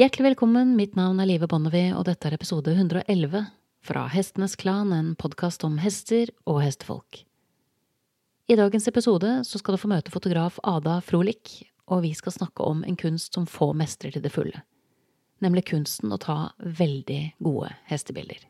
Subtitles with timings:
[0.00, 3.42] Hjertelig velkommen, mitt navn er Live Bonnevie, og dette er episode 111
[3.84, 7.18] fra Hestenes Klan, en podkast om hester og hestefolk.
[8.48, 12.64] I dagens episode så skal du få møte fotograf Ada Frolik, og vi skal snakke
[12.64, 14.62] om en kunst som få mestrer til det fulle,
[15.44, 18.48] nemlig kunsten å ta veldig gode hestebilder.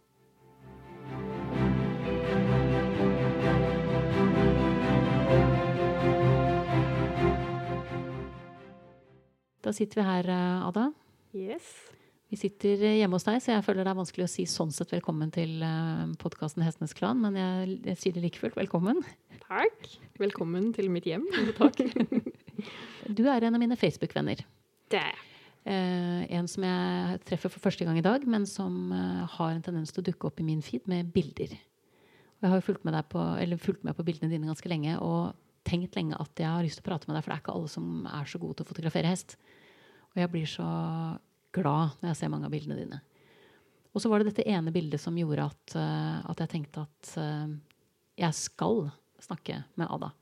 [9.67, 10.93] Da sitter vi her, eh, Ada.
[11.37, 11.67] Yes.
[12.31, 14.93] Vi sitter hjemme hos deg, så jeg føler det er vanskelig å si sånn sett
[14.95, 15.63] velkommen til
[16.23, 19.03] podkasten Hestenes Klan, men jeg, jeg sier det like fullt velkommen.
[19.43, 19.89] Takk.
[20.19, 21.27] Velkommen til mitt hjem.
[21.59, 21.83] Takk.
[23.11, 24.45] Du er en av mine Facebook-venner.
[24.91, 25.27] Det er jeg.
[25.71, 29.65] Eh, en som jeg treffer for første gang i dag, men som eh, har en
[29.67, 31.53] tendens til å dukke opp i min feed med bilder.
[32.39, 33.25] Og jeg har jo fulgt med, på,
[33.61, 35.35] fulgt med på bildene dine ganske lenge og
[35.69, 37.57] tenkt lenge at jeg har lyst til å prate med deg, for det er ikke
[37.59, 39.37] alle som er så gode til å fotografere hest.
[40.15, 40.67] Og jeg blir så
[41.55, 43.01] glad når jeg ser mange av bildene dine.
[43.91, 47.13] Og så var det dette ene bildet som gjorde at, uh, at jeg tenkte at
[47.19, 47.51] uh,
[48.21, 48.85] jeg skal
[49.21, 50.13] snakke med Ada.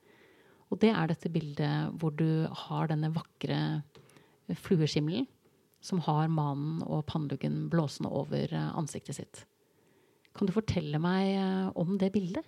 [0.68, 3.82] Og det er dette bildet hvor du har denne vakre
[4.64, 5.28] flueskimmelen
[5.84, 9.44] som har manen og panneluggen blåsende over uh, ansiktet sitt.
[10.36, 11.34] Kan du fortelle meg
[11.74, 12.46] om det bildet?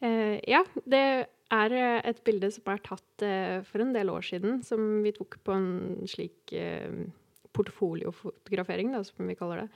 [0.00, 1.02] ja, det
[1.50, 1.74] er
[2.06, 3.24] et bilde som er tatt
[3.66, 5.70] for en del år siden, som vi tok på en
[6.08, 6.54] slik
[7.56, 9.68] portfoliofotografering, da, som vi kaller det.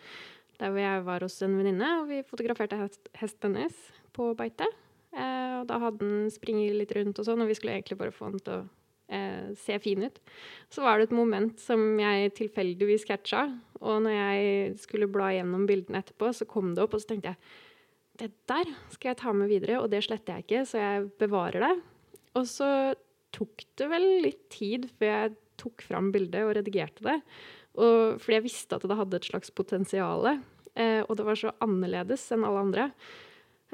[0.61, 3.79] Der hvor jeg var hos en venninne, og vi fotograferte hest, hesten hennes
[4.15, 4.69] på beite.
[5.15, 8.15] Eh, og da hadde den springet litt rundt og sånn, og vi skulle egentlig bare
[8.15, 8.63] få den til å
[9.15, 10.19] eh, se fin ut.
[10.75, 13.47] Så var det et moment som jeg tilfeldigvis catcha,
[13.83, 17.35] og når jeg skulle bla gjennom bildene etterpå, så kom det opp, og så tenkte
[17.35, 17.41] jeg
[18.21, 21.65] det der skal jeg ta med videre, og det sletter jeg ikke, så jeg bevarer
[21.67, 21.73] det.
[22.39, 22.69] Og så
[23.35, 27.19] tok det vel litt tid før jeg tok fram bildet og redigerte det.
[27.75, 30.29] Og fordi jeg visste at det hadde et slags potensial.
[30.75, 32.89] Eh, og det var så annerledes enn alle andre.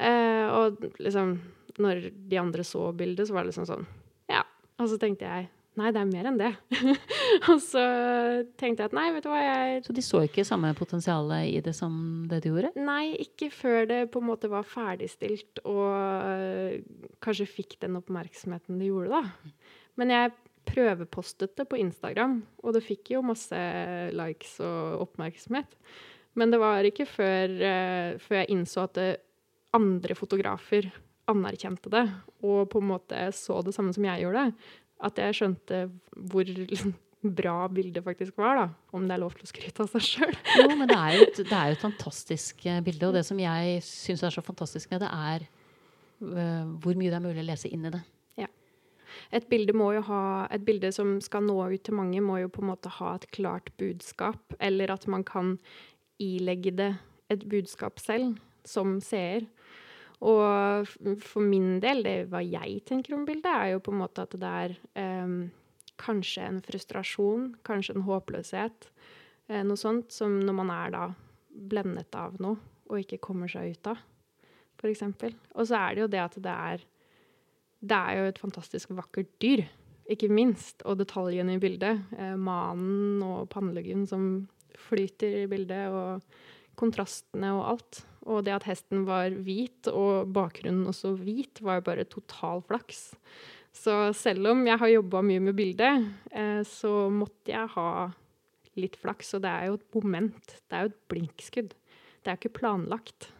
[0.00, 1.40] Eh, og liksom
[1.80, 3.86] Når de andre så bildet, så var det liksom sånn
[4.28, 4.42] Ja.
[4.80, 5.48] Og så tenkte jeg
[5.80, 6.50] Nei, det er mer enn det.
[7.50, 7.82] og så
[8.60, 11.62] tenkte jeg at nei, vet du hva jeg Så de så ikke samme potensialet i
[11.64, 11.94] det som
[12.30, 12.74] det du gjorde?
[12.76, 16.76] Nei, ikke før det på en måte var ferdigstilt og øh,
[17.24, 19.54] kanskje fikk den oppmerksomheten det gjorde, da.
[20.00, 20.36] Men jeg
[20.68, 23.60] prøvepostet det på Instagram, og det fikk jo masse
[24.14, 25.78] likes og oppmerksomhet.
[26.38, 29.10] Men det var ikke før, uh, før jeg innså at det,
[29.70, 30.88] andre fotografer
[31.30, 32.02] anerkjente det,
[32.42, 34.48] og på en måte så det samme som jeg gjorde,
[35.06, 35.84] at jeg skjønte
[36.30, 36.50] hvor
[37.40, 38.66] bra bildet faktisk var, da.
[38.96, 40.36] Om det er lov til å skryte av seg sjøl.
[40.62, 43.26] jo, men det er jo, et, det er jo et fantastisk eh, bilde, og det
[43.28, 45.44] som jeg syns er så fantastisk med det, er
[46.24, 48.02] uh, hvor mye det er mulig å lese inn i det
[49.30, 49.74] et bilde,
[50.06, 53.14] ha, et bilde som skal nå ut til mange, må jo på en måte ha
[53.16, 55.58] et klart budskap, eller at man kan
[56.20, 56.92] ilegge det
[57.30, 59.46] et budskap selv, som seer.
[60.20, 60.90] Og
[61.24, 64.36] for min del, det hva jeg tenker om bildet, er jo på en måte at
[64.36, 65.34] det er eh,
[66.00, 68.90] kanskje en frustrasjon, kanskje en håpløshet.
[69.48, 71.06] Eh, noe sånt som når man er da
[71.50, 72.60] blendet av noe
[72.90, 74.00] og ikke kommer seg ut av,
[74.80, 75.04] f.eks.
[75.54, 76.88] Og så er det jo det at det er
[77.80, 79.64] det er jo et fantastisk vakkert dyr,
[80.10, 80.82] ikke minst.
[80.84, 82.02] Og detaljene i bildet.
[82.16, 84.48] Eh, manen og panneluggen som
[84.88, 88.02] flyter i bildet, og kontrastene og alt.
[88.28, 93.10] Og det at hesten var hvit, og bakgrunnen også hvit, var jo bare total flaks.
[93.72, 97.90] Så selv om jeg har jobba mye med bildet, eh, så måtte jeg ha
[98.80, 99.34] litt flaks.
[99.38, 100.56] Og det er jo et moment.
[100.68, 101.76] Det er jo et blinkskudd.
[102.20, 103.30] Det er jo ikke planlagt.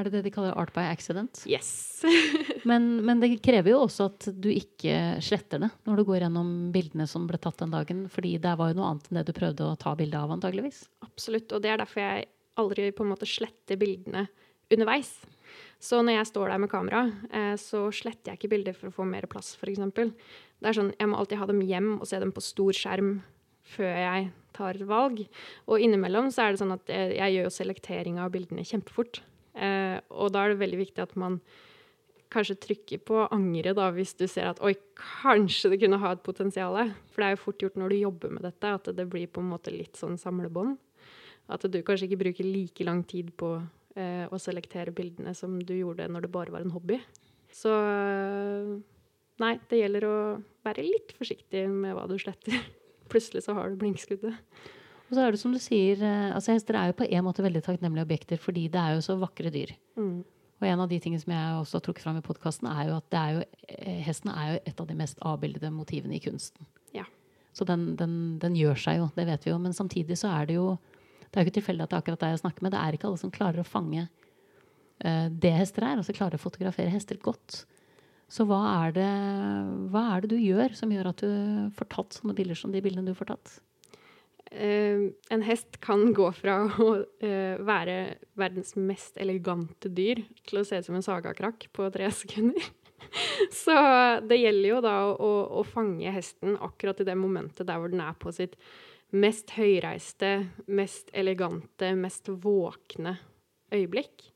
[0.00, 1.42] Er det det de kaller art by accident?
[1.48, 2.02] Yes.
[2.68, 6.52] men, men, det krever jo også at du ikke sletter det når du går gjennom
[6.72, 8.06] bildene som ble tatt den dagen.
[8.12, 10.86] fordi det var jo noe annet enn det du prøvde å ta bilde av, antageligvis.
[11.04, 11.52] Absolutt.
[11.52, 12.30] Og det er derfor jeg
[12.60, 14.26] aldri på en måte sletter bildene
[14.72, 15.14] underveis.
[15.82, 17.02] Så når jeg står der med kamera,
[17.34, 19.82] eh, så sletter jeg ikke bilder for å få mer plass, f.eks.
[19.82, 23.16] Det er sånn, Jeg må alltid ha dem hjem og se dem på stor skjerm
[23.72, 25.24] før jeg tar valg.
[25.66, 29.22] Og innimellom så er det sånn at jeg, jeg gjør jo selektering av bildene kjempefort.
[29.58, 31.40] Eh, og da er det veldig viktig at man
[32.32, 36.24] kanskje trykker på angre da, hvis du ser at oi, kanskje det kunne ha et
[36.24, 36.78] potensial.
[37.12, 39.42] For det er jo fort gjort når du jobber med dette, at det blir på
[39.42, 40.78] en måte litt sånn samlebånd.
[41.50, 43.56] At du kanskje ikke bruker like lang tid på
[43.96, 47.00] eh, å selektere bildene som du gjorde når det bare var en hobby.
[47.52, 47.72] Så
[49.42, 50.18] nei, det gjelder å
[50.64, 52.62] være litt forsiktig med hva du sletter.
[53.12, 54.38] Plutselig så har du blinkskuddet.
[55.12, 57.44] Og så er det som du sier, eh, altså Hester er jo på en måte
[57.44, 59.74] veldig takknemlige objekter fordi det er jo så vakre dyr.
[60.00, 60.22] Mm.
[60.62, 62.94] Og en av de tingene som jeg også har trukket fram i podkasten, er jo
[62.96, 63.42] at er jo,
[63.74, 66.64] eh, hesten er jo et av de mest avbildede motivene i kunsten.
[66.94, 67.04] Ja.
[67.52, 69.58] Så den, den, den, gjør seg jo, det vet vi jo.
[69.60, 70.78] Men samtidig så er det jo
[71.32, 72.74] Det er jo ikke tilfeldig at det er akkurat deg jeg snakker med.
[72.74, 76.42] Det er ikke alle som klarer å fange uh, det hester er, altså klarer å
[76.42, 77.62] fotografere hester godt.
[78.32, 79.10] Så hva er, det,
[79.92, 82.80] hva er det du gjør som gjør at du får tatt sånne bilder som de
[82.84, 83.56] bildene du får tatt?
[84.52, 87.96] Uh, en hest kan gå fra å uh, være
[88.36, 92.68] verdens mest elegante dyr til å se ut som en sagakrakk på tre sekunder.
[93.52, 93.74] Så
[94.28, 98.00] det gjelder jo da å, å, fange hesten akkurat i det momentet der hvor den
[98.04, 98.54] er på sitt
[99.12, 100.32] mest høyreiste,
[100.72, 103.16] mest elegante, mest våkne
[103.72, 104.28] øyeblikk.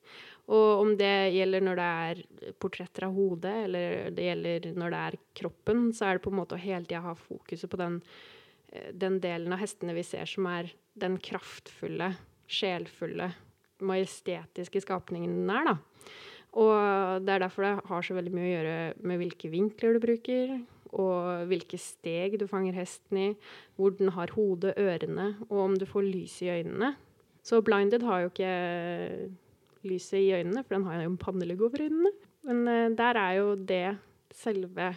[0.46, 5.00] Og om det gjelder når det er portretter av hodet, eller det gjelder når det
[5.08, 7.99] er kroppen, så er det på en måte å hele tida ha fokuset på den,
[8.70, 12.12] eh, den delen av hestene vi ser som er den kraftfulle,
[12.46, 13.32] sjelfulle,
[13.82, 15.76] majestetiske skapningen den er, da.
[16.56, 20.00] Og det er derfor det har så veldig mye å gjøre med hvilke vinkler du
[20.00, 20.55] bruker,
[20.97, 23.27] og hvilke steg du fanger hesten i,
[23.77, 26.95] hvor den har hodet, ørene, og om du får lys i øynene.
[27.47, 28.55] Så blinded har jo ikke
[29.87, 32.15] lyset i øynene, for den har jo en pannelugg over øynene.
[32.47, 33.99] Men uh, der er jo det
[34.35, 34.95] selve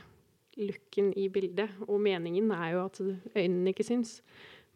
[0.59, 3.01] looken i bildet, og meningen er jo at
[3.35, 4.19] øynene ikke syns.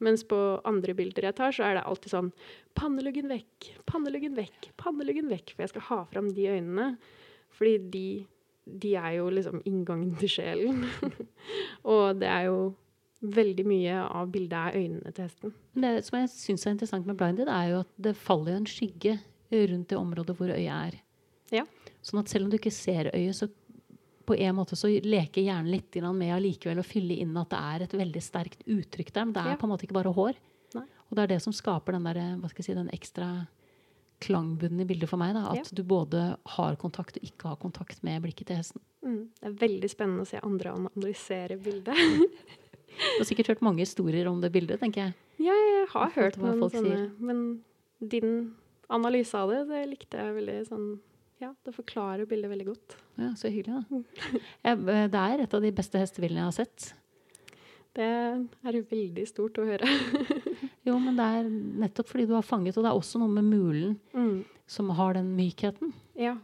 [0.03, 0.37] Mens på
[0.67, 2.31] andre bilder jeg tar, så er det alltid sånn
[2.75, 5.53] Panneluggen vekk, panneluggen vekk, panneluggen vekk.
[5.53, 6.87] For jeg skal ha fram de øynene.
[7.53, 8.07] Fordi de,
[8.65, 10.85] de er jo liksom inngangen til sjelen.
[11.93, 12.59] og det er jo
[13.23, 15.55] veldig mye av bildet er øynene til hesten.
[15.79, 19.17] Det som jeg syns er interessant med blinded, er jo at det faller en skygge
[19.53, 20.97] rundt det området hvor øyet er.
[21.53, 21.65] Ja.
[22.03, 23.49] Sånn at selv om du ikke ser øyet, så
[24.23, 27.85] på en måte så leker hjernen litt med allikevel å fylle inn at det er
[27.85, 29.27] et veldig sterkt uttrykk der.
[29.27, 29.59] Men det er ja.
[29.59, 30.39] på en måte ikke bare hår.
[30.77, 30.85] Nei.
[31.09, 33.27] Og det er det som skaper den, der, hva skal jeg si, den ekstra
[34.23, 35.35] klangbunnen i bildet for meg.
[35.37, 35.75] Da, at ja.
[35.77, 36.23] du både
[36.55, 38.83] har kontakt og ikke har kontakt med blikket til hesten.
[39.05, 39.21] Mm.
[39.37, 41.99] Det er veldig spennende å se andre analysere bildet.
[42.97, 45.17] du har sikkert hørt mange historier om det bildet, tenker jeg.
[45.43, 46.97] Ja, jeg har hørt noen sånne.
[46.97, 47.07] Sier.
[47.19, 47.47] Men
[47.99, 48.53] din
[48.93, 50.87] analyse av det, det likte jeg veldig sånn
[51.43, 52.97] ja, det forklarer bildet veldig godt.
[53.19, 54.01] Ja, Så hyggelig, da.
[54.63, 56.93] Ja, eh, det er et av de beste hestebildene jeg har sett.
[57.93, 59.89] Det er veldig stort å høre.
[60.83, 61.51] jo, men det er
[61.83, 64.39] nettopp fordi du har fanget, og det er også noe med mulen mm.
[64.69, 65.93] som har den mykheten.
[66.19, 66.35] Ja.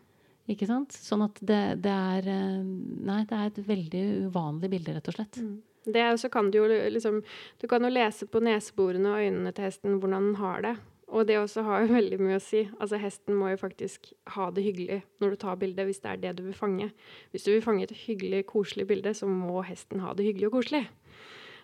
[0.49, 0.95] Ikke sant?
[0.95, 2.61] Sånn at det, det, er eh,
[3.05, 5.41] Nei, det er et veldig uvanlig bilde, rett og slett.
[5.43, 5.57] Mm.
[5.89, 7.21] Det, så kan du jo liksom
[7.57, 10.73] Du kan jo lese på neseborene og øynene til hesten hvordan den har det.
[11.09, 12.63] Og det også har jo veldig mye å si.
[12.79, 16.23] Altså Hesten må jo faktisk ha det hyggelig når du tar bildet, hvis det er
[16.23, 16.91] det du vil fange.
[17.33, 20.59] Hvis du vil fange et hyggelig, koselig bilde, så må hesten ha det hyggelig og
[20.59, 20.85] koselig.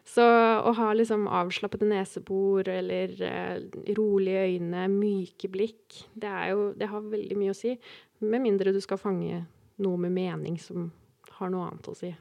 [0.06, 3.63] Så å ha liksom avslappede nesebor eller eh,
[3.98, 7.74] rolige øyne, myke blikk, det, jo, det har veldig mye å si.
[8.22, 9.42] Med mindre du skal fange
[9.81, 10.92] noe med mening som
[11.40, 12.13] har noe annet å si.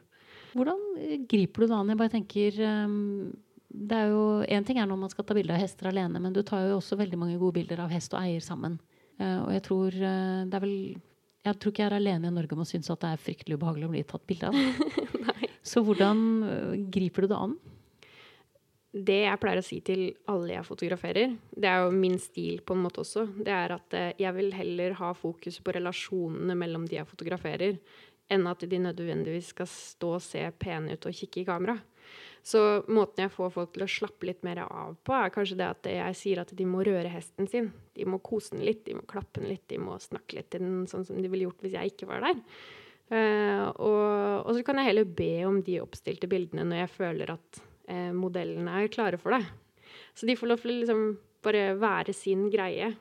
[0.54, 1.92] Hvordan eh, griper du det an?
[1.92, 2.96] Jeg bare tenker um
[3.74, 6.34] det er jo, En ting er når man skal ta bilde av hester alene, men
[6.34, 8.78] du tar jo også veldig mange gode bilder av hest og eier sammen.
[9.18, 10.76] Uh, og jeg tror uh, det er vel
[11.44, 13.58] Jeg tror ikke jeg er alene i Norge om å synes at det er fryktelig
[13.58, 14.56] ubehagelig å bli tatt bilde av.
[15.70, 17.58] Så hvordan uh, griper du det an?
[18.94, 22.76] Det jeg pleier å si til alle jeg fotograferer, det er jo min stil på
[22.76, 27.00] en måte også, det er at jeg vil heller ha fokus på relasjonene mellom de
[27.00, 27.80] jeg fotograferer,
[28.30, 31.74] enn at de nødvendigvis skal stå og se pene ut og kikke i kamera.
[32.44, 32.60] Så
[32.92, 35.88] måten jeg får folk til å slappe litt mer av på, er kanskje det at
[35.88, 37.70] jeg sier at de må røre hesten sin.
[37.96, 40.64] De må kose den litt, de må klappe den litt, de må snakke litt til
[40.64, 42.42] den sånn som de ville gjort hvis jeg ikke var der.
[43.12, 44.04] Uh, og,
[44.44, 47.60] og, så kan jeg heller be om de oppstilte bildene når jeg føler at
[47.90, 49.44] uh, modellene er klare for det.
[50.14, 51.02] Så de får lov til å liksom
[51.44, 52.92] bare være sin greie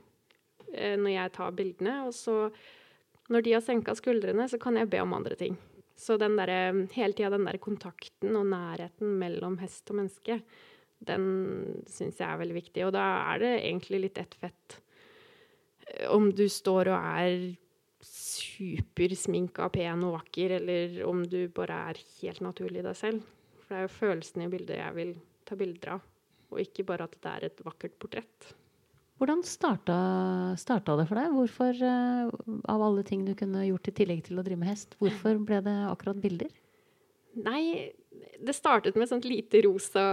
[0.73, 1.95] eh, når jeg tar bildene.
[2.07, 2.37] Og så,
[3.31, 5.57] når de har senka skuldrene, så kan jeg be om andre ting.
[5.95, 6.51] Så den der,
[6.95, 10.39] hele tida den der kontakten og nærheten mellom hest og menneske,
[11.03, 11.25] den
[11.91, 12.85] syns jeg er veldig viktig.
[12.87, 14.79] Og da er det egentlig litt ett fett
[15.87, 17.51] eh, om du står og er
[18.03, 23.23] supersminka, pen og vakker, eller om du bare er helt naturlig deg selv.
[23.73, 25.11] For det er jo følelsene i bildet jeg vil
[25.49, 26.01] ta bilder av,
[26.53, 28.51] og ikke bare at det er et vakkert portrett.
[29.17, 29.95] Hvordan starta,
[30.61, 31.31] starta, det for deg?
[31.33, 34.93] Hvorfor, uh, av alle ting du kunne gjort i tillegg til å drive med hest,
[35.01, 36.53] hvorfor ble det akkurat bilder?
[37.41, 37.89] Nei,
[38.45, 40.05] det startet med et sånt lite rosa,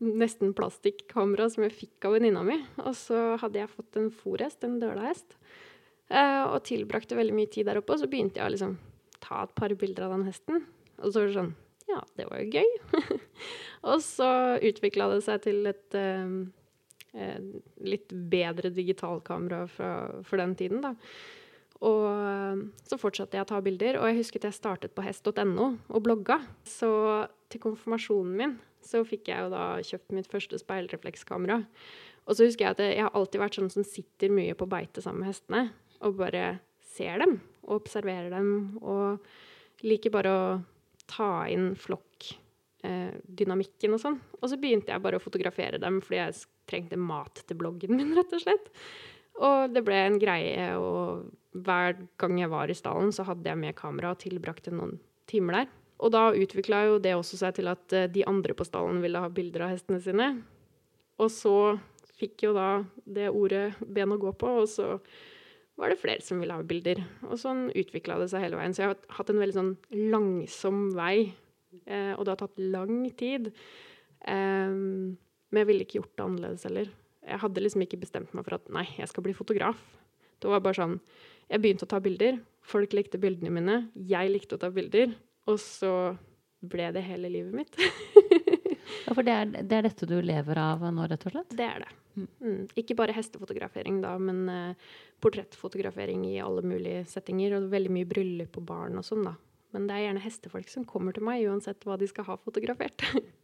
[0.00, 2.56] nesten plastikkamera som jeg fikk av venninna mi.
[2.86, 5.36] Og så hadde jeg fått en fòrhest, en dølahest,
[6.08, 7.98] uh, og tilbrakte veldig mye tid der oppe.
[7.98, 8.78] Og så begynte jeg å liksom
[9.20, 10.64] ta et par bilder av den hesten.
[11.02, 11.56] Og så var det sånn
[11.88, 13.02] Ja, det var jo gøy.
[13.90, 14.30] og så
[14.60, 16.48] utvikla det seg til et uh,
[17.16, 17.40] Eh,
[17.88, 20.92] litt bedre digitalkamera for den tiden, da.
[21.88, 25.70] Og eh, så fortsatte jeg å ta bilder, og jeg husket jeg startet på hest.no
[25.88, 26.40] og blogga.
[26.68, 26.90] Så
[27.48, 31.62] til konfirmasjonen min så fikk jeg jo da kjøpt mitt første speilreflekskamera.
[32.28, 35.02] Og så husker jeg at jeg har alltid vært sånn som sitter mye på beite
[35.02, 35.62] sammen med hestene.
[36.04, 36.58] Og bare
[36.92, 38.78] ser dem og observerer dem.
[38.84, 40.44] Og liker bare å
[41.08, 44.18] ta inn flokkdynamikken og sånn.
[44.40, 48.14] Og så begynte jeg bare å fotografere dem fordi jeg trengte mat til bloggen min,
[48.18, 48.66] rett og slett.
[49.38, 53.60] Og det ble en greie, og hver gang jeg var i stallen, så hadde jeg
[53.60, 54.98] med kamera og tilbrakte noen
[55.30, 55.68] timer der.
[55.98, 59.22] Og da utvikla jo det også seg til at eh, de andre på stallen ville
[59.22, 60.28] ha bilder av hestene sine.
[61.18, 61.56] Og så
[62.18, 62.68] fikk jo da
[63.06, 64.96] det ordet ben å gå på, og så
[65.78, 67.00] var det flere som ville ha bilder.
[67.28, 68.74] Og sånn utvikla det seg hele veien.
[68.74, 69.74] Så jeg har hatt en veldig sånn
[70.10, 71.30] langsom vei.
[71.86, 73.52] Eh, og det har tatt lang tid.
[74.26, 76.90] Eh, men jeg ville ikke gjort det annerledes heller.
[77.28, 79.80] Jeg hadde liksom ikke bestemt meg for at nei, jeg skal bli fotograf.
[80.38, 81.00] Det var bare sånn
[81.48, 82.42] Jeg begynte å ta bilder.
[82.60, 83.76] Folk likte bildene mine.
[83.94, 85.14] Jeg likte å ta bilder.
[85.48, 85.92] Og så
[86.60, 87.78] ble det hele livet mitt.
[89.06, 91.56] ja, For det er, det er, dette du lever av nå, rett og slett?
[91.56, 91.94] Det er det.
[92.42, 92.62] Mm.
[92.80, 94.88] Ikke bare hestefotografering, da, men uh,
[95.22, 97.56] portrettfotografering i alle mulige settinger.
[97.58, 99.36] Og veldig mye bryllup og barn og sånn, da.
[99.76, 103.04] Men det er gjerne hestefolk som kommer til meg, uansett hva de skal ha fotografert.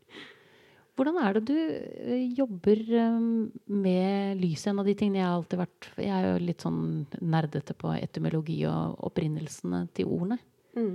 [0.94, 3.24] Hvordan er det du eh, jobber eh,
[3.66, 4.68] med lyset?
[4.70, 6.84] En av de tingene jeg har alltid vært Jeg er jo litt sånn
[7.18, 10.38] nerdete på etymologi og opprinnelsene til ordene.
[10.78, 10.94] Mm.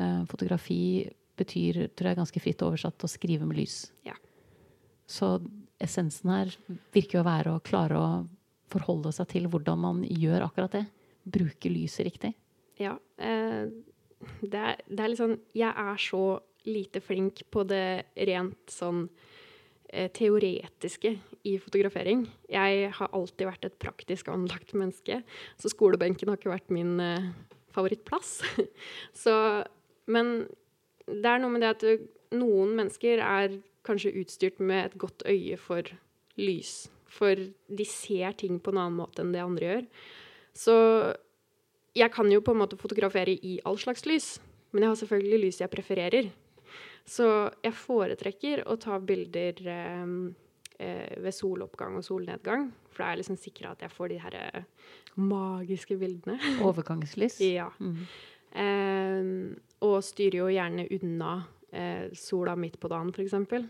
[0.00, 3.86] Uh, fotografi betyr, tror jeg, ganske fritt oversatt å skrive med lys.
[4.06, 4.14] Ja.
[5.08, 5.34] Så
[5.84, 6.54] essensen her
[6.94, 8.08] virker jo å være å klare å
[8.72, 10.86] forholde seg til hvordan man gjør akkurat det.
[11.22, 12.32] Bruke lyset riktig.
[12.80, 12.96] Ja.
[13.16, 13.68] Eh,
[14.40, 16.24] det, er, det, er, litt sånn Jeg er så
[16.68, 19.04] lite flink på det rent sånn
[19.90, 21.16] eh, teoretiske
[21.48, 22.24] i fotografering.
[22.50, 25.22] Jeg har alltid vært et praktisk anlagt menneske,
[25.58, 27.32] så skolebenken har ikke vært min eh,
[27.74, 28.40] favorittplass.
[29.24, 29.34] så
[30.10, 30.46] men
[31.06, 31.84] det er noe med det at
[32.38, 35.88] noen mennesker er kanskje utstyrt med et godt øye for
[36.40, 36.90] lys.
[37.12, 39.88] For de ser ting på en annen måte enn det andre gjør.
[40.56, 40.76] Så
[41.96, 44.38] jeg kan jo på en måte fotografere i all slags lys,
[44.72, 46.30] men jeg har selvfølgelig lys jeg prefererer.
[47.08, 47.26] Så
[47.64, 50.12] jeg foretrekker å ta bilder eh,
[50.78, 52.70] eh ved soloppgang og solnedgang.
[52.92, 54.62] For da er jeg liksom sikra at jeg får de her eh,
[55.20, 56.38] magiske bildene.
[56.64, 57.40] Overgangslys?
[57.58, 57.68] ja.
[57.80, 58.06] Mm.
[58.62, 59.32] Eh,
[59.82, 61.34] og styrer jo gjerne unna
[62.18, 63.16] sola midt på dagen, f.eks.
[63.16, 63.66] For eksempel,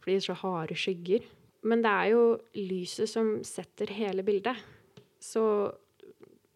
[0.00, 1.26] fordi det er så harde skygger.
[1.66, 2.24] Men det er jo
[2.56, 4.56] lyset som setter hele bildet.
[5.20, 5.42] Så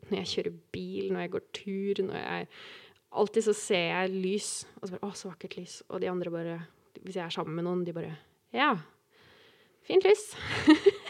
[0.08, 2.48] når jeg kjører bil, når jeg går tur, når jeg
[3.14, 4.48] Alltid så ser jeg lys,
[4.80, 5.76] og så bare Å, så vakkert lys.
[5.86, 6.56] Og de andre bare
[7.04, 8.16] Hvis jeg er sammen med noen, de bare
[8.54, 8.72] Ja,
[9.86, 10.32] fint lys.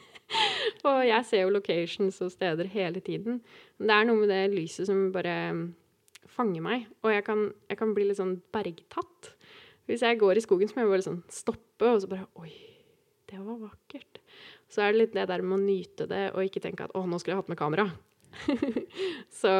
[0.88, 3.40] og jeg ser jo locations og steder hele tiden.
[3.78, 5.36] Men det er noe med det lyset som bare
[6.34, 6.86] fanger meg.
[7.04, 9.34] Og jeg kan, jeg kan, bli litt sånn bergtatt.
[9.88, 12.52] Hvis jeg går i skogen, så må jeg bare sånn stoppe, og så bare Oi,
[13.30, 14.20] det var vakkert.
[14.70, 17.04] Så er det litt det der med å nyte det, og ikke tenke at å,
[17.06, 17.88] nå skulle jeg hatt med kamera.
[19.40, 19.52] så,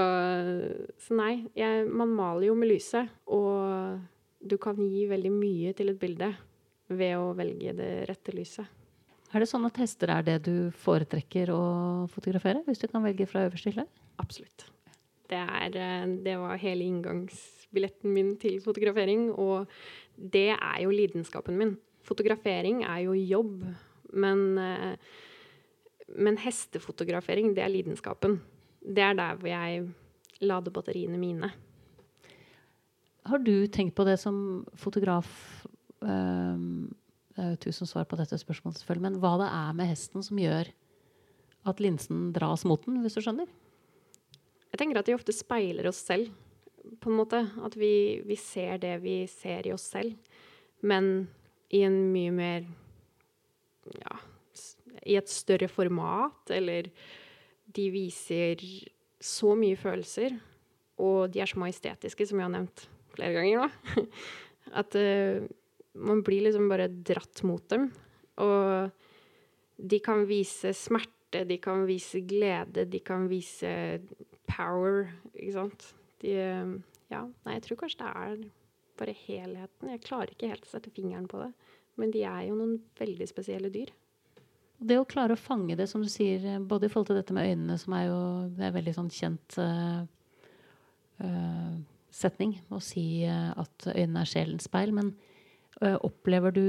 [0.99, 4.01] så, nei, jeg, man maler jo med lyset, og
[4.45, 6.33] du kan gi veldig mye til et bilde
[6.93, 8.81] ved å velge det rette lyset.
[9.35, 11.65] Er det sånn at hester er det du foretrekker å
[12.13, 13.87] fotografere, hvis du kan velge fra øverste hylle?
[14.23, 14.69] Absolutt.
[15.31, 19.67] Det, er, eh, det var hele inngangsbilletten min til fotografering, og
[20.17, 21.77] det er jo lidenskapen min.
[22.05, 23.63] Fotografering er jo jobb,
[24.13, 24.97] men, eh,
[26.17, 28.41] men hestefotografering, det er lidenskapen.
[28.85, 29.89] Det er der hvor jeg
[30.41, 31.53] lader batteriene mine.
[33.25, 35.27] Har du tenkt på det som fotograf
[36.01, 36.93] um,
[37.35, 40.23] Det er jo tusen svar på dette spørsmålet, selvfølgelig, men hva det er med hesten
[40.23, 40.69] som gjør
[41.65, 43.49] at linsen dras mot den, hvis du skjønner?
[44.71, 46.29] Jeg tenker at de ofte speiler oss selv,
[47.01, 47.41] på en måte.
[47.65, 50.15] At vi, vi, ser det vi ser i oss selv,
[50.85, 51.29] men
[51.75, 52.73] i en mye mer
[53.95, 54.17] Ja,
[55.05, 56.87] i et større format, eller
[57.77, 58.63] de viser
[59.21, 60.39] så mye følelser,
[61.05, 64.07] og de er så majestetiske, som jeg har nevnt flere ganger nå,
[64.81, 65.45] at uh,
[66.01, 67.91] man blir liksom bare dratt mot dem.
[68.41, 68.89] Og
[69.77, 73.75] de kan vise smerte, de kan vise glede, de kan vise
[74.49, 75.87] power, ikke sant.
[76.23, 76.35] De
[77.13, 78.45] Ja, nei, jeg tror kanskje det er
[78.99, 79.91] bare helheten.
[79.91, 81.51] Jeg klarer ikke helt å sette fingeren på det.
[82.01, 83.93] Men de er jo noen veldig spesielle dyr.
[84.85, 87.47] Det å klare å fange det, som du sier, både i forhold til dette med
[87.53, 88.19] øynene, som er jo
[88.57, 90.03] det er veldig sånn kjent uh,
[91.23, 91.77] uh,
[92.15, 94.95] setning, å si at øynene er sjelens speil.
[94.97, 95.15] Men
[96.05, 96.67] opplever du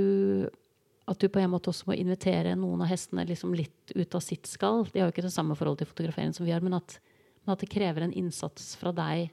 [1.06, 4.24] at du på en måte også må invitere noen av hestene liksom litt ut av
[4.26, 4.86] sitt skall?
[4.90, 6.98] De har jo ikke det samme forholdet til fotografering som vi har, men at
[7.46, 9.30] men at det krever en innsats fra deg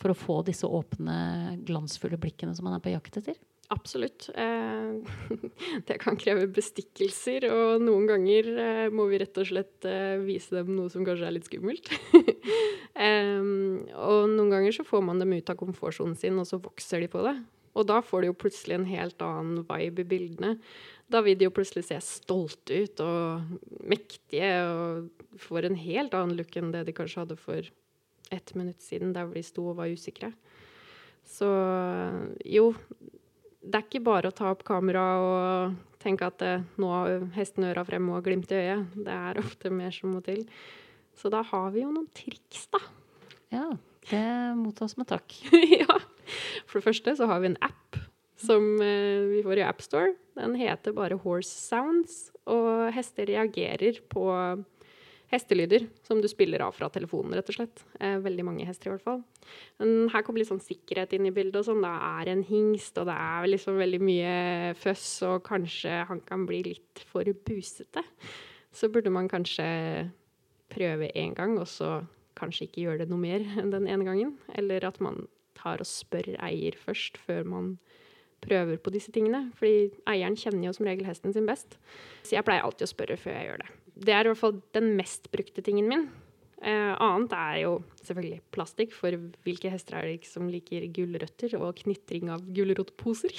[0.00, 3.36] for å få disse åpne, glansfulle blikkene som man er på jakt etter?
[3.70, 4.30] Absolutt.
[4.34, 4.94] Eh,
[5.86, 10.56] det kan kreve bestikkelser, og noen ganger eh, må vi rett og slett eh, vise
[10.56, 11.92] dem noe som kanskje er litt skummelt.
[13.00, 17.10] og noen ganger så får man dem ut av komfortsonen sin, og så vokser de
[17.12, 17.36] på det.
[17.78, 20.56] Og da får de jo plutselig en helt annen vibe i bildene.
[21.10, 26.36] Da vil de jo plutselig se stolte ut og mektige og får en helt annen
[26.38, 27.70] look enn det de kanskje hadde for
[28.30, 30.30] ett minutt siden, der hvor de sto og var usikre.
[31.26, 31.48] Så
[32.46, 32.70] jo,
[33.60, 37.66] det er ikke bare å ta opp kamera og tenke at det, nå har hesten
[37.68, 38.94] øra fremme og glimt i øyet.
[38.96, 40.46] Det er ofte mer som må til.
[41.18, 42.80] Så da har vi jo noen triks, da.
[43.52, 43.66] Ja,
[44.08, 44.24] det
[44.56, 45.34] mottas med takk.
[45.82, 45.98] ja.
[46.70, 47.99] For det første så har vi en app
[48.40, 50.14] som eh, vi får i AppStore.
[50.38, 54.26] Den heter bare Horse Sounds, og hester reagerer på
[55.30, 57.82] hestelyder som du spiller av fra telefonen, rett og slett.
[58.02, 59.20] Eh, veldig mange hester, i hvert fall.
[59.78, 61.60] Men her kommer litt sånn sikkerhet inn i bildet.
[61.60, 61.84] og sånn.
[61.84, 64.32] Det er en hingst, og det er liksom veldig mye
[64.78, 68.04] føss, og kanskje han kan bli litt for busete.
[68.72, 70.10] Så burde man kanskje
[70.70, 72.00] prøve én gang, og så
[72.38, 74.36] kanskje ikke gjøre det noe mer enn den ene gangen.
[74.54, 75.26] Eller at man
[75.58, 77.72] tar og spør eier først, før man
[78.44, 79.46] prøver på disse tingene.
[79.58, 81.78] Fordi eieren kjenner jo som regel hesten sin best.
[82.24, 83.70] Så jeg pleier alltid å spørre før jeg gjør det
[84.00, 86.08] det er i hvert fall den mest brukte tingen min.
[86.60, 89.16] Eh, annet er jo selvfølgelig plastikk, for
[89.46, 93.32] hvilke hester er det ikke som liker gulrøtter og knitring av gulrotposer?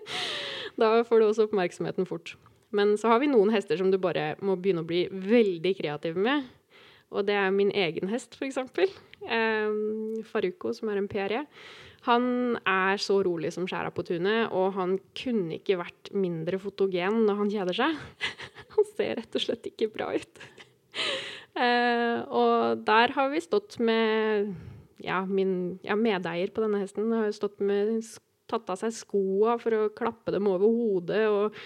[0.80, 2.34] da får du også oppmerksomheten fort.
[2.76, 6.18] Men så har vi noen hester som du bare må begynne å bli veldig kreativ
[6.20, 6.44] med.
[7.14, 8.58] Og det er min egen hest, f.eks.
[9.26, 11.44] Eh, Faruko, som er en PRE.
[12.06, 12.26] Han
[12.66, 17.40] er så rolig som skjæra på tunet, og han kunne ikke vært mindre fotogen når
[17.40, 17.98] han kjeder seg.
[18.76, 20.46] han ser rett og slett ikke bra ut.
[21.58, 24.54] eh, og der har vi stått med
[25.02, 27.98] ja, min ja, medeier på denne hesten har stått med,
[28.50, 31.26] tatt av seg skoa for å klappe dem over hodet.
[31.26, 31.58] og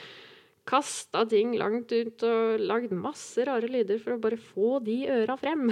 [0.70, 5.36] kasta ting langt ut og lagd masse rare lyder for å bare få de øra
[5.40, 5.70] frem.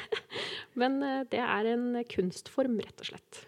[0.80, 3.44] Men eh, det er en kunstform, rett og slett.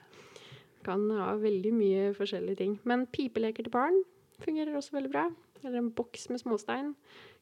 [0.86, 2.78] Kan ha veldig mye forskjellige ting.
[2.88, 3.98] Men pipeleker til barn
[4.44, 5.26] fungerer også veldig bra.
[5.64, 6.94] Eller en boks med småstein.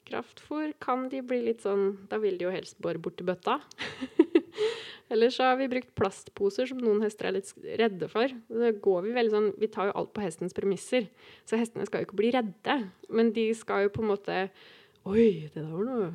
[0.07, 3.59] Kraftfôr kan de bli litt sånn Da vil de jo helst bort til bøtta.
[5.13, 8.33] Eller så har vi brukt plastposer, som noen hester er litt redde for.
[8.51, 11.07] Da går Vi veldig sånn, vi tar jo alt på hestens premisser,
[11.47, 12.79] så hestene skal jo ikke bli redde.
[13.09, 14.41] Men de skal jo på en måte
[15.07, 16.07] Oi, det der var noe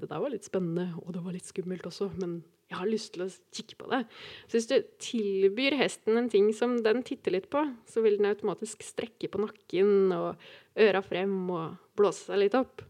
[0.00, 3.12] Det der var litt spennende, og det var litt skummelt også, men jeg har lyst
[3.14, 3.98] til å kikke på det.
[4.46, 8.30] Så hvis du tilbyr hesten en ting som den titter litt på, så vil den
[8.30, 10.40] automatisk strekke på nakken og
[10.78, 12.84] øra frem og blåse seg litt opp.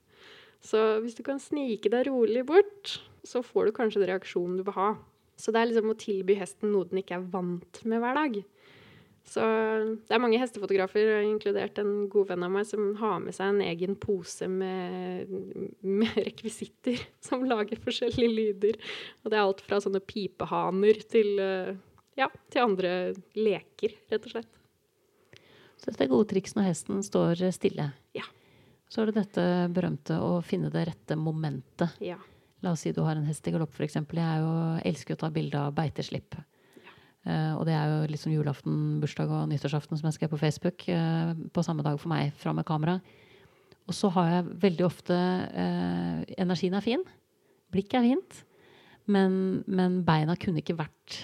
[0.60, 4.66] Så hvis du kan snike deg rolig bort, så får du kanskje den reaksjonen du
[4.68, 4.90] vil ha.
[5.40, 8.40] Så det er liksom å tilby hesten noe den ikke er vant med hver dag.
[9.30, 9.42] Så
[10.08, 13.60] det er mange hestefotografer, inkludert en god venn av meg, som har med seg en
[13.62, 15.30] egen pose med,
[15.86, 18.80] med rekvisitter som lager forskjellige lyder.
[19.22, 21.76] Og det er alt fra sånne pipehaner til, eh,
[22.18, 22.94] ja, til andre
[23.38, 24.50] leker, rett og slett.
[25.80, 27.86] Så dette er gode triks når hesten står stille.
[28.16, 28.26] Ja.
[28.90, 31.94] Så er det dette berømte å finne det rette momentet.
[32.02, 32.18] Ja.
[32.64, 33.96] La oss si du har en hest i galopp, f.eks.
[33.96, 34.50] Jeg jo,
[34.90, 36.36] elsker å ta bilde av beiteslipp.
[37.20, 40.84] Uh, og det er jo liksom julaften, bursdag og nyttårsaften som jeg skrev på Facebook.
[40.88, 42.98] Uh, på samme dag for meg, fra med kamera.
[43.88, 47.04] Og så har jeg veldig ofte uh, Energien er fin.
[47.72, 48.44] Blikket er fint.
[49.10, 49.32] Men,
[49.66, 51.16] men beina kunne ikke vært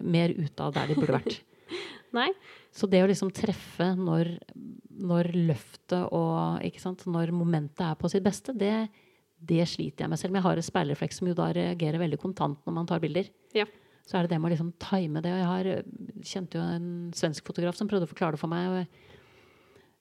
[0.00, 1.34] mer ute av der de burde vært.
[2.16, 2.30] Nei.
[2.72, 4.30] Så det å liksom treffe når,
[4.96, 8.86] når løftet og ikke sant, når momentet er på sitt beste, det,
[9.38, 10.20] det sliter jeg med.
[10.20, 13.02] Selv om jeg har et speilrefleks som jo da reagerer veldig kontant når man tar
[13.02, 13.30] bilder.
[13.56, 13.66] Ja
[14.08, 15.34] så er det det med å liksom time det.
[15.34, 18.48] Og jeg har, eh, kjente jo en svensk fotograf som prøvde å forklare det for
[18.48, 18.68] meg.
[18.68, 18.86] og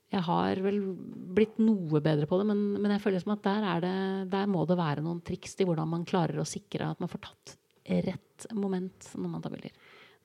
[0.07, 0.95] jeg har vel
[1.35, 4.63] blitt noe bedre på det, men, men jeg føler som at der, det, der, må
[4.63, 7.57] det være noen triks til hvordan man klarer å sikre at man får tatt
[8.05, 9.73] rett moment når man tar bilder.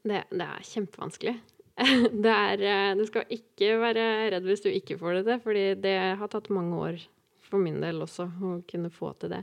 [0.07, 1.35] Det, det er kjempevanskelig.
[2.23, 5.63] Det er, eh, du skal ikke være redd hvis du ikke får det til, fordi
[5.83, 6.99] det har tatt mange år
[7.53, 9.43] for min del også å kunne få til det.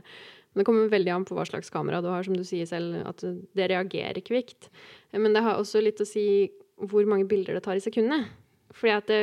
[0.50, 2.98] Men det kommer veldig an på hva slags kamera du har, som du sier selv,
[3.06, 4.68] at det reagerer kvikt.
[5.14, 8.26] Men det har også litt å si hvor mange bilder det tar i sekundene.
[8.74, 9.20] Fordi at det,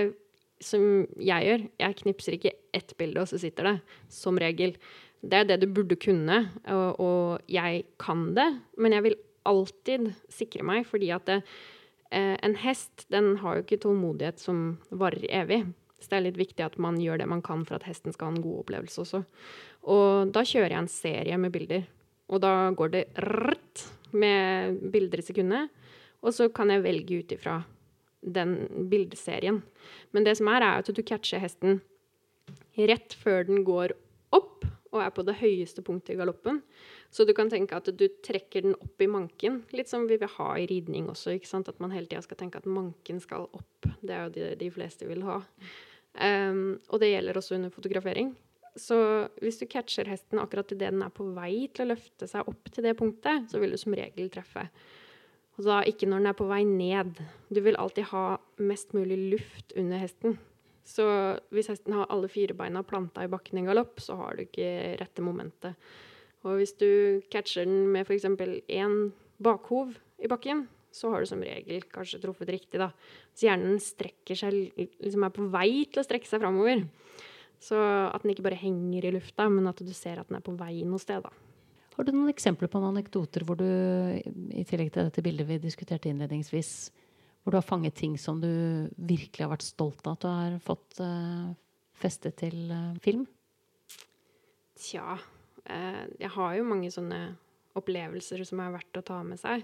[0.64, 3.76] som jeg gjør, jeg knipser ikke ett bilde, og så sitter det.
[4.14, 4.78] Som regel.
[5.20, 8.48] Det er det du burde kunne, og, og jeg kan det.
[8.80, 11.42] Men jeg vil alltid sikre meg, fordi at det,
[12.12, 15.66] eh, en hest den har jo ikke tålmodighet som varer evig.
[15.98, 18.30] Så det er litt viktig at man gjør det man kan for at hesten skal
[18.30, 19.24] ha en god opplevelse også.
[19.90, 21.88] Og da kjører jeg en serie med bilder.
[22.28, 25.74] Og da går det rrrt med bilder i sekundet.
[26.22, 27.60] Og så kan jeg velge ut ifra
[28.22, 28.58] den
[28.92, 29.62] bildeserien.
[30.12, 31.82] Men det som er, er at du catcher hesten
[32.78, 33.96] rett før den går
[34.98, 36.62] og er på det høyeste punktet i galoppen.
[37.14, 40.34] Så du kan tenke at du trekker den opp i manken, litt som vi vil
[40.38, 41.38] ha i ridning også.
[41.38, 41.70] ikke sant?
[41.72, 43.88] At man hele tida skal tenke at manken skal opp.
[44.02, 45.40] Det er jo det de fleste vil ha.
[46.18, 48.34] Um, og det gjelder også under fotografering.
[48.78, 48.98] Så
[49.42, 52.70] hvis du catcher hesten akkurat idet den er på vei til å løfte seg opp
[52.74, 54.68] til det punktet, så vil du som regel treffe.
[55.58, 57.18] Og da ikke når den er på vei ned.
[57.50, 60.38] Du vil alltid ha mest mulig luft under hesten.
[60.88, 61.06] Så
[61.52, 64.96] hvis hesten har alle fire beina planta i bakken i galopp, så har du ikke
[65.02, 65.76] rette momentet.
[66.48, 68.24] Og hvis du catcher den med f.eks.
[68.24, 68.98] én
[69.44, 69.92] bakhov
[70.24, 72.90] i bakken, så har du som regel kanskje truffet riktig, da.
[73.36, 74.56] Så hjernen strekker seg,
[75.04, 76.86] liksom er på vei til å strekke seg framover.
[77.62, 80.46] Så at den ikke bare henger i lufta, men at du ser at den er
[80.46, 81.34] på vei noe sted, da.
[81.98, 85.58] Har du noen eksempler på noen anekdoter hvor du, i tillegg til dette bildet vi
[85.64, 86.72] diskuterte innledningsvis,
[87.48, 88.52] hvor du har fanget ting som du
[89.00, 91.54] virkelig har vært stolt av at du har fått uh,
[91.96, 93.22] festet til uh, film?
[94.76, 97.22] Tja uh, Jeg har jo mange sånne
[97.80, 99.64] opplevelser som er verdt å ta med seg.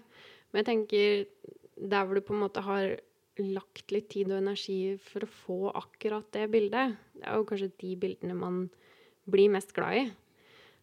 [0.54, 1.28] Men jeg tenker
[1.76, 2.96] der hvor du på en måte har
[3.44, 7.74] lagt litt tid og energi for å få akkurat det bildet, det er jo kanskje
[7.84, 8.64] de bildene man
[9.28, 10.10] blir mest glad i.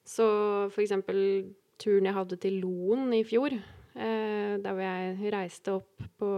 [0.04, 0.26] Så
[0.68, 1.48] for eksempel
[1.80, 3.56] turen jeg hadde til Loen i fjor,
[3.94, 6.28] der hvor jeg reiste opp på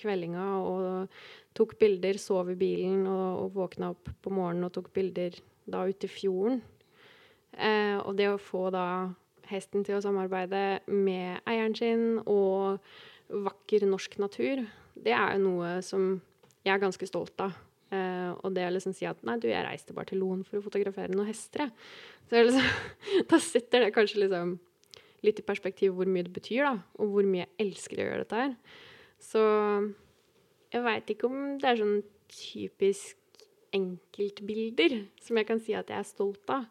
[0.00, 1.12] kveldinga og
[1.56, 5.38] tok bilder, sov i bilen og, og våkna opp på morgenen og tok bilder
[5.70, 6.60] da ute i fjorden.
[7.56, 8.86] Eh, og det å få da
[9.50, 12.82] hesten til å samarbeide med eieren sin og
[13.30, 14.64] vakker norsk natur,
[14.96, 16.16] det er jo noe som
[16.66, 17.56] jeg er ganske stolt av.
[17.94, 20.58] Eh, og det å liksom si at nei, du, jeg reiste bare til Loen for
[20.58, 21.76] å fotografere noen hester, jeg.
[22.26, 22.70] Liksom,
[23.30, 24.56] da sitter det kanskje liksom
[25.24, 28.24] litt i perspektiv hvor mye det betyr, da, og hvor mye jeg elsker å gjøre
[28.24, 28.56] dette her.
[29.22, 29.44] Så
[30.74, 32.02] jeg veit ikke om det er sånn
[32.32, 33.22] typisk
[33.76, 36.66] enkeltbilder som jeg kan si at jeg er stolt av.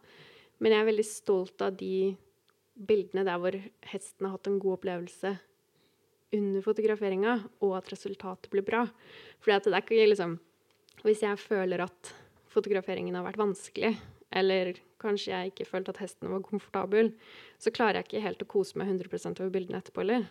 [0.61, 2.15] Men jeg er veldig stolt av de
[2.75, 3.55] bildene der hvor
[3.89, 5.35] hesten har hatt en god opplevelse
[6.35, 8.83] under fotograferinga, og at resultatet blir bra.
[9.45, 10.39] At det er ikke liksom
[11.05, 12.09] Hvis jeg føler at
[12.49, 13.91] fotograferingen har vært vanskelig,
[14.31, 14.71] eller
[15.05, 17.13] kanskje jeg ikke følte at hesten var komfortabel,
[17.61, 20.27] så klarer jeg ikke helt å kose meg 100% over bildene etterpå heller.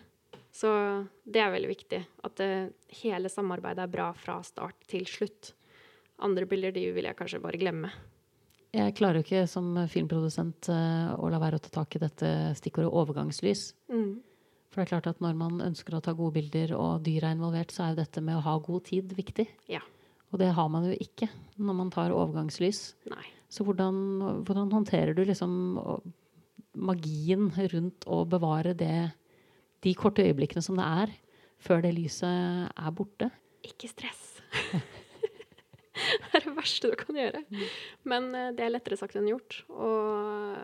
[0.55, 0.71] Så
[1.27, 2.01] det er veldig viktig.
[2.23, 2.49] At det,
[3.01, 5.51] hele samarbeidet er bra fra start til slutt.
[6.23, 7.91] Andre bilder de vil jeg kanskje bare glemme.
[8.75, 12.31] Jeg klarer jo ikke som filmprodusent uh, å la være å ta tak i dette
[12.59, 13.69] stikkordet overgangslys.
[13.91, 14.17] Mm.
[14.71, 17.37] For det er klart at når man ønsker å ta gode bilder, og dyr er
[17.37, 19.47] involvert, så er jo dette med å ha god tid viktig.
[19.71, 19.83] Ja.
[20.33, 22.89] Og det har man jo ikke når man tar overgangslys.
[23.11, 23.23] Nei.
[23.51, 23.95] Så hvordan,
[24.47, 25.51] hvordan håndterer du liksom
[26.75, 29.11] magien rundt å bevare det,
[29.85, 31.15] de korte øyeblikkene som det er,
[31.61, 33.29] før det lyset er borte?
[33.65, 34.35] Ikke stress.
[35.95, 37.41] det er det verste du kan gjøre.
[38.07, 39.61] Men uh, det er lettere sagt enn gjort.
[39.71, 40.59] Og,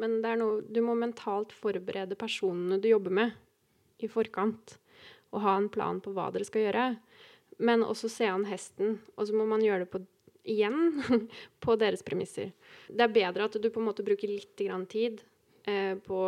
[0.00, 3.36] men det er noe Du må mentalt forberede personene du jobber med,
[4.00, 4.78] i forkant.
[5.34, 6.90] Og ha en plan på hva dere skal gjøre.
[7.66, 9.00] Men også se an hesten.
[9.16, 10.04] Og så må man gjøre det på
[10.48, 11.02] igjen
[11.64, 12.52] på deres premisser.
[12.88, 15.22] Det er bedre at du på en måte bruker litt tid
[15.66, 16.20] eh, på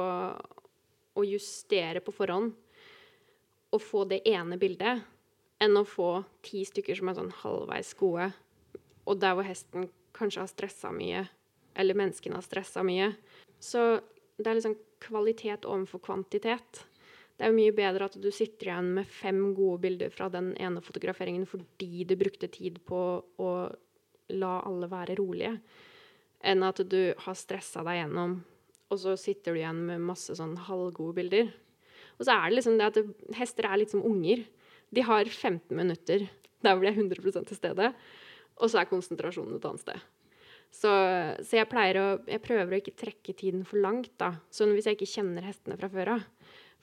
[1.18, 2.52] å justere på forhånd
[3.74, 5.02] og få det ene bildet,
[5.60, 8.30] enn å få ti stykker som er sånn halvveis gode,
[9.04, 11.24] og der hvor hesten kanskje har stressa mye,
[11.78, 13.10] eller menneskene har stressa mye.
[13.60, 13.98] Så
[14.38, 16.84] det er liksom kvalitet overfor kvantitet.
[17.38, 20.50] Det er jo mye bedre at du sitter igjen med fem gode bilder fra den
[20.58, 23.50] ene fotograferingen fordi du brukte tid på å
[24.34, 25.54] la alle være rolige,
[26.44, 28.38] enn at du har stressa deg gjennom,
[28.88, 31.50] og så sitter du igjen med masse sånn halvgode bilder.
[32.18, 34.44] Og så er det liksom det at hester er litt som unger.
[34.94, 36.24] De har 15 minutter
[36.64, 37.90] der hvor de er 100 til stede,
[38.58, 40.06] og så er konsentrasjonen et annet sted.
[40.74, 40.90] Så,
[41.46, 44.34] så jeg, å, jeg, prøver å ikke trekke tiden for langt, da.
[44.52, 46.26] Sånn hvis jeg ikke kjenner hestene fra før av.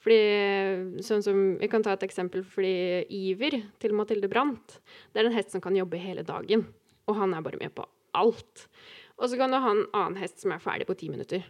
[0.02, 2.44] Fordi, sånn som, Jeg kan ta et eksempel.
[2.44, 4.78] fordi Iver til Mathilde Brandt
[5.12, 6.66] det er en hest som kan jobbe hele dagen
[7.06, 8.66] og han er bare med på alt.
[9.16, 11.44] Og så kan du ha en annen hest som er ferdig på ti minutter.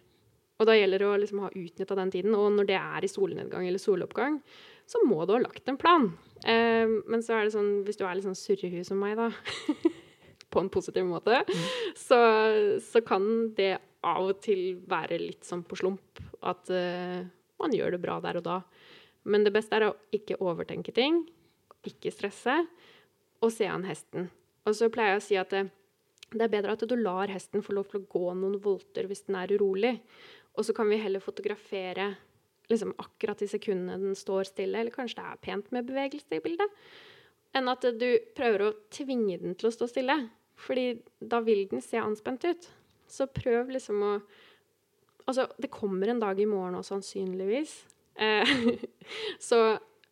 [0.56, 2.36] Og da gjelder det å liksom ha utnytta den tiden.
[2.38, 4.38] Og når det er i solnedgang eller soloppgang,
[4.88, 6.08] så må du ha lagt en plan.
[6.46, 9.28] Eh, men så er det sånn, hvis du er litt sånn surrehue som meg, da,
[10.52, 11.64] på en positiv måte, mm.
[11.98, 12.20] så,
[12.86, 13.74] så, kan det
[14.06, 17.26] av og til være litt sånn på slump at eh,
[17.60, 18.60] man gjør det bra der og da.
[19.26, 21.24] Men det beste er å ikke overtenke ting,
[21.86, 22.60] ikke stresse,
[23.44, 24.30] og se an hesten.
[24.66, 25.64] Og så pleier jeg å si at det,
[26.32, 29.26] det, er bedre at du lar hesten få lov til å gå noen volter hvis
[29.28, 29.94] den er urolig.
[30.56, 32.14] Og så kan vi heller fotografere
[32.70, 34.80] liksom akkurat de sekundene den står stille.
[34.80, 36.82] Eller kanskje det er pent med bevegelse i bildet.
[37.56, 40.16] enn at du prøver å tvinge den til å stå stille.
[40.60, 42.68] Fordi da vil den se anspent ut.
[43.08, 44.12] Så prøv liksom å
[45.26, 47.72] Altså, det kommer en dag i morgen òg, sannsynligvis.
[48.14, 48.46] Eh,
[49.48, 49.56] så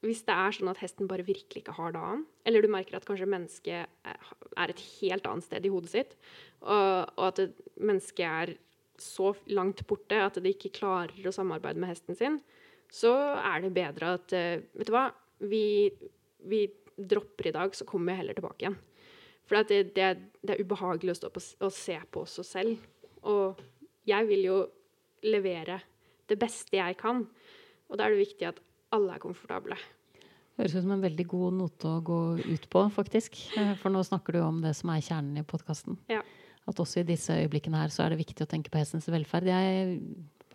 [0.05, 3.07] hvis det er sånn at hesten bare virkelig ikke har dagen, eller du merker at
[3.09, 6.15] kanskje mennesket er et helt annet sted i hodet sitt,
[6.61, 7.41] og, og at
[7.81, 8.55] mennesket er
[9.01, 12.39] så langt borte at det ikke klarer å samarbeide med hesten sin,
[12.95, 15.09] så er det bedre at eh, Vet du hva,
[15.51, 15.91] vi,
[16.47, 18.77] vi dropper i dag, så kommer vi heller tilbake igjen.
[19.45, 22.79] For det, det, det, er ubehagelig å stå på, og se på oss selv.
[23.29, 23.61] Og
[24.09, 24.61] jeg vil jo
[25.27, 25.81] levere
[26.31, 27.25] det beste jeg kan.
[27.91, 28.63] Og da er det viktig at
[28.95, 29.79] alle er komfortable.
[30.55, 33.41] Høres ut som en veldig god note å gå ut på, faktisk.
[33.59, 35.99] Eh, for nå snakker du om det som er kjernen i podkasten.
[36.13, 36.23] Ja.
[36.71, 39.51] At også i disse øyeblikkene her så er det viktig å tenke på hestens velferd.
[39.51, 39.99] Jeg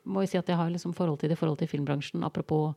[0.07, 2.23] må jo si at jeg har liksom forhold til det i forhold til filmbransjen.
[2.25, 2.71] Apropos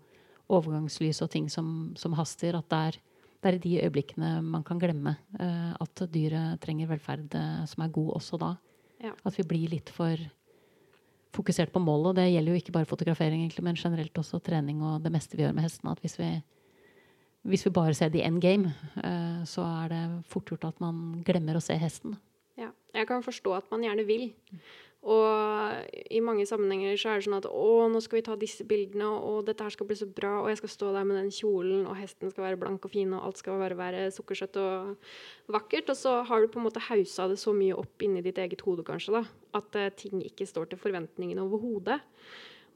[0.52, 2.58] overgangslys og ting som, som haster.
[2.58, 3.00] At det er
[3.42, 7.82] det er i de øyeblikkene man kan glemme uh, at dyret trenger velferd uh, som
[7.82, 8.52] er god også da.
[9.02, 9.10] Ja.
[9.26, 10.14] At vi blir litt for
[11.32, 12.12] fokusert på målet.
[12.12, 15.38] Og det gjelder jo ikke bare fotografering, egentlig, men generelt også trening og det meste
[15.38, 15.94] vi gjør med hestene.
[15.94, 16.30] At hvis vi,
[17.48, 21.22] hvis vi bare ser the end game, uh, så er det fort gjort at man
[21.26, 22.18] glemmer å se hesten.
[22.60, 22.70] Ja.
[22.92, 24.26] Jeg kan forstå at man gjerne vil.
[25.02, 28.62] Og i mange sammenhenger så er det sånn at å, nå skal vi ta disse
[28.68, 31.32] bildene, og dette her skal bli så bra, og jeg skal stå der med den
[31.34, 34.92] kjolen, og hesten skal være blank og fin, og alt skal bare være sukkersøtt og
[35.50, 35.90] vakkert.
[35.90, 38.62] Og så har du på en måte hausa det så mye opp inni ditt eget
[38.62, 39.24] hode, kanskje, da,
[39.58, 41.98] at uh, ting ikke står til forventningene overhodet.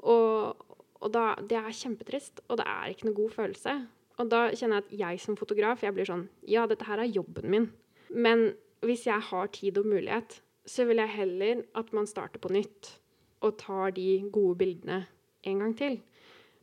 [0.03, 0.67] Og,
[0.99, 3.77] og da, det er kjempetrist, og det er ikke noe god følelse.
[4.19, 7.13] Og da kjenner jeg at jeg som fotograf jeg blir sånn Ja, dette her er
[7.13, 7.71] jobben min.
[8.11, 8.49] Men
[8.83, 12.97] hvis jeg har tid og mulighet, så vil jeg heller at man starter på nytt
[13.45, 15.05] og tar de gode bildene
[15.47, 16.01] en gang til.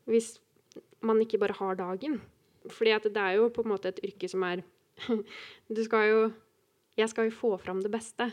[0.10, 0.36] Hvis
[1.04, 2.22] man ikke bare har dagen.
[2.70, 4.64] Fordi det er jo på en måte et yrke som er
[5.76, 6.32] Du skal jo
[6.98, 8.32] Jeg skal jo få fram det beste.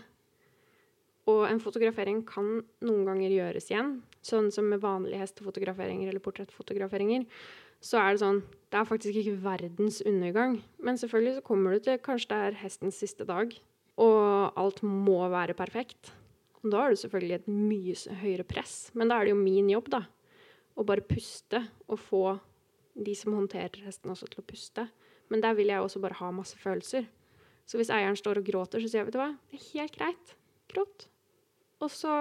[1.26, 4.02] Og en fotografering kan noen ganger gjøres igjen.
[4.22, 7.24] Sånn som med vanlige hestefotograferinger eller portrettfotograferinger.
[7.80, 10.62] Så er det sånn Det er faktisk ikke verdens undergang.
[10.78, 13.54] Men selvfølgelig så kommer du til Kanskje det er hestens siste dag
[14.01, 16.13] og alt må være perfekt.
[16.61, 18.91] Da har du selvfølgelig et mye høyere press.
[18.97, 20.03] Men da er det jo min jobb, da.
[20.77, 22.25] Å bare puste og få
[22.95, 24.87] de som håndterer hesten, også til å puste.
[25.31, 27.07] Men der vil jeg også bare ha masse følelser.
[27.69, 29.97] Så hvis eieren står og gråter, så sier jeg vet du hva, det er helt
[29.97, 30.33] greit.
[30.73, 31.07] Gråt.
[31.81, 32.15] Og så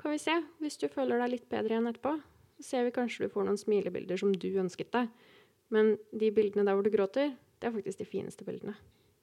[0.00, 2.16] kan vi se, hvis du føler deg litt bedre igjen etterpå,
[2.58, 5.12] så ser vi kanskje du får noen smilebilder som du ønsket deg.
[5.72, 8.74] Men de bildene der hvor du gråter, det er faktisk de fineste bildene.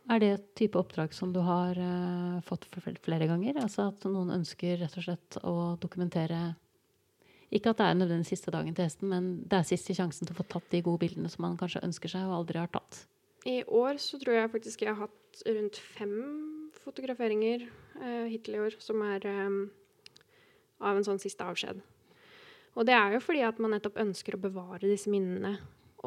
[0.10, 3.60] Er det et type oppdrag som du har uh, fått flere ganger?
[3.62, 6.56] Altså at noen ønsker rett og slett å dokumentere
[7.54, 10.34] Ikke at det er nødvendigvis siste dagen til hesten, men det er siste sjansen til
[10.34, 13.04] å få tatt de gode bildene som man kanskje ønsker seg og aldri har tatt.
[13.50, 16.18] I år så tror jeg faktisk jeg har hatt rundt fem
[16.84, 17.66] fotograferinger
[18.02, 19.64] uh, hittil i år som er um,
[20.82, 21.82] av en sånn siste avskjed.
[22.78, 25.58] Og det er jo fordi at man nettopp ønsker å bevare disse minnene.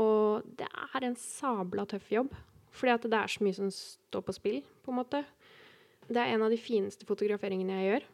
[0.00, 2.32] Og det er en sabla tøff jobb.
[2.72, 5.22] Fordi at det er så mye som står på spill, på en måte.
[6.08, 8.06] Det er en av de fineste fotograferingene jeg gjør.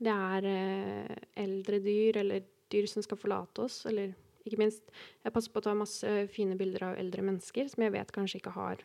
[0.00, 4.14] Det er eh, eldre dyr, eller dyr som skal forlate oss, eller
[4.46, 4.86] ikke minst
[5.20, 8.38] Jeg passer på å ta masse fine bilder av eldre mennesker som jeg vet kanskje
[8.40, 8.80] ikke har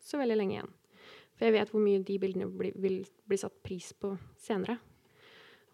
[0.00, 0.70] så veldig lenge igjen.
[1.34, 4.78] For jeg vet hvor mye de bildene bli, vil bli satt pris på senere.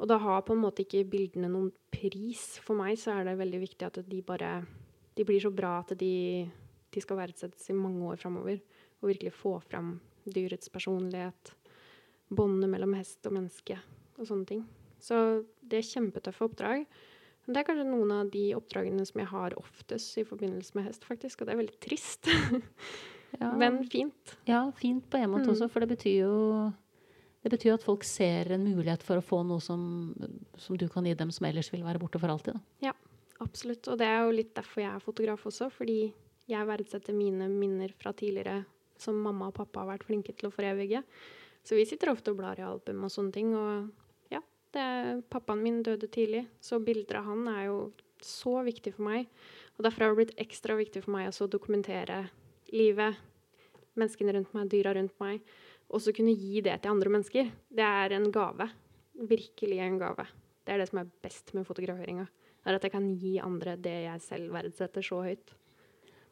[0.01, 2.57] Og da har på en måte ikke bildene noen pris.
[2.65, 4.59] For meg så er det veldig viktig at de bare
[5.17, 6.45] De blir så bra at de,
[6.93, 8.59] de skal verdsettes i mange år framover
[9.01, 11.53] og virkelig få fram dyrets personlighet,
[12.29, 13.79] båndet mellom hest og menneske
[14.17, 14.65] og sånne ting.
[15.03, 15.19] Så
[15.61, 16.87] det er kjempetøffe oppdrag.
[17.47, 20.89] Men det er kanskje noen av de oppdragene som jeg har oftest i forbindelse med
[20.89, 21.41] hest, faktisk.
[21.41, 22.27] Og det er veldig trist.
[23.41, 23.53] ja.
[23.55, 24.35] Men fint.
[24.49, 25.53] Ja, fint på en måte mm.
[25.55, 26.35] også, for det betyr jo
[27.47, 29.81] det betyr at folk ser en mulighet for å få noe som,
[30.59, 32.57] som du kan gi dem, som ellers vil være borte for alltid.
[32.57, 32.89] Da.
[32.89, 32.95] Ja,
[33.45, 33.87] absolutt.
[33.87, 36.01] Og det er jo litt derfor jeg er fotograf også, fordi
[36.51, 38.65] jeg verdsetter mine minner fra tidligere
[39.03, 41.03] som mamma og pappa har vært flinke til å forevige.
[41.67, 43.53] Så vi sitter ofte og blar i album og sånne ting.
[43.59, 44.43] Og ja,
[44.77, 44.87] det,
[45.33, 47.79] pappaen min døde tidlig, så bilder av han er jo
[48.25, 49.31] så viktig for meg.
[49.77, 52.25] Og derfor har det blitt ekstra viktig for meg å dokumentere
[52.73, 53.19] livet,
[53.99, 55.45] menneskene rundt meg, dyra rundt meg.
[55.93, 57.53] Og så kunne gi det til andre mennesker.
[57.69, 58.69] Det er en gave.
[59.17, 60.27] Virkelig en gave.
[60.67, 62.27] Det er det som er best med fotograferinga.
[62.67, 65.55] Er at jeg kan gi andre det jeg selv verdsetter så høyt.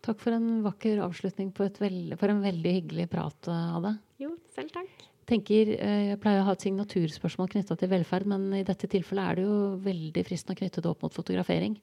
[0.05, 3.95] Takk for en vakker avslutning på veld, for en veldig hyggelig prat, Ade.
[4.21, 5.05] Jo, selv takk.
[5.25, 9.25] Tenker, eh, jeg pleier å ha et signaturspørsmål knytta til velferd, men i dette tilfellet
[9.25, 11.79] er det jo veldig fristende å knytte det opp mot fotografering.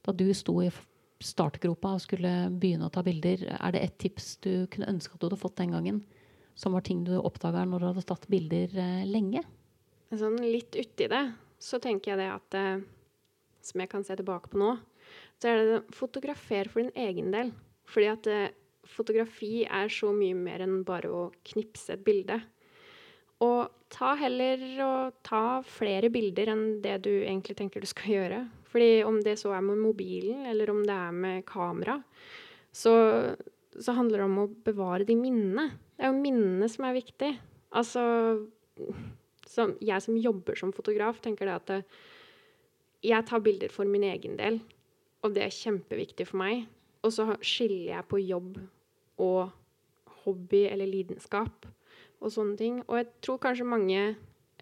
[0.00, 0.70] Da du sto i
[1.20, 5.20] startgropa og skulle begynne å ta bilder, er det et tips du kunne ønske at
[5.20, 6.00] du hadde fått den gangen?
[6.56, 9.44] Som var ting du oppdaga når du hadde tatt bilder eh, lenge?
[10.08, 11.24] Sånn litt uti det,
[11.60, 12.80] så tenker jeg det at eh,
[13.60, 14.78] Som jeg kan se tilbake på nå,
[15.40, 17.52] så er det fotografer for din egen del.
[17.90, 18.56] Fordi at eh,
[18.90, 21.22] fotografi er så mye mer enn bare å
[21.52, 22.36] knipse et bilde.
[23.40, 28.42] Og ta heller og ta flere bilder enn det du egentlig tenker du skal gjøre.
[28.70, 31.96] Fordi om det så er med mobilen, eller om det er med kamera,
[32.70, 32.92] så,
[33.74, 35.72] så handler det om å bevare de minnene.
[35.96, 37.32] Det er jo minnene som er viktig.
[37.74, 38.04] Altså
[39.50, 41.98] som, Jeg som jobber som fotograf, tenker det at eh,
[43.10, 44.60] jeg tar bilder for min egen del,
[45.20, 46.64] og det er kjempeviktig for meg.
[47.04, 48.58] Og så skiller jeg på jobb
[49.20, 49.52] og
[50.24, 51.68] hobby eller lidenskap
[52.20, 52.80] og sånne ting.
[52.88, 54.02] Og jeg tror kanskje mange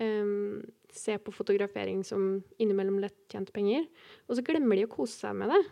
[0.00, 0.60] um,
[0.94, 3.86] ser på fotografering som innimellom lettjente penger,
[4.26, 5.62] og så glemmer de å kose seg med det.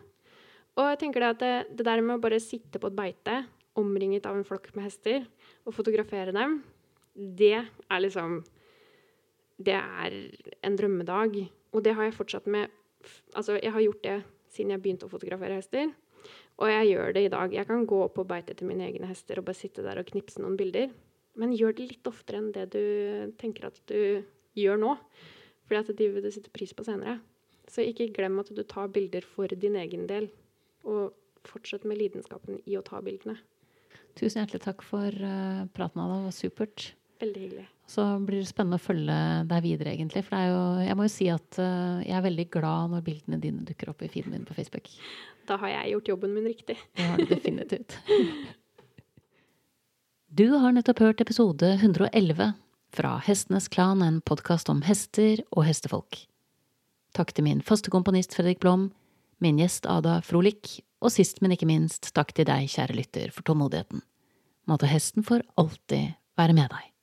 [0.76, 3.36] Og jeg tenker det at det, det der med å bare sitte på et beite,
[3.76, 5.24] omringet av en flokk med hester,
[5.64, 6.60] og fotografere dem,
[7.16, 8.42] det er liksom
[9.56, 10.12] Det er
[10.62, 11.38] en drømmedag.
[11.72, 12.68] Og det har jeg fortsatt med
[13.32, 14.16] Altså, jeg har gjort det
[14.56, 15.92] siden jeg begynte å fotografere hester.
[16.56, 17.52] Og jeg gjør det i dag.
[17.54, 20.42] Jeg kan gå på beite til mine egne hester og bare sitte der og knipse
[20.42, 20.90] noen bilder.
[21.36, 24.24] Men gjør det litt oftere enn det du tenker at du
[24.56, 24.94] gjør nå.
[25.68, 27.18] Fordi at de vil du sette pris på senere.
[27.68, 30.30] Så ikke glem at du tar bilder for din egen del.
[30.86, 31.12] Og
[31.46, 33.36] fortsett med lidenskapen i å ta bildene.
[34.16, 36.20] Tusen hjertelig takk for praten praten, Ada.
[36.22, 36.92] Det var supert.
[37.20, 37.66] Veldig hyggelig.
[37.86, 40.24] Så blir det spennende å følge deg videre, egentlig.
[40.26, 43.66] For jo, jeg må jo si at uh, jeg er veldig glad når bildene dine
[43.66, 44.90] dukker opp i feeden min på Facebook.
[45.46, 46.78] Da har jeg gjort jobben min riktig.
[46.98, 47.98] Det har du definitivt.
[50.36, 52.50] Du har nettopp hørt episode 111
[52.96, 56.18] fra Hestenes Klan, en podkast om hester og hestefolk.
[57.16, 58.90] Takk til min faste komponist Fredrik Blom,
[59.40, 63.46] min gjest Ada Frolik, og sist, men ikke minst, takk til deg, kjære lytter, for
[63.46, 64.02] tålmodigheten.
[64.66, 66.95] Måtte hesten for alltid være med deg.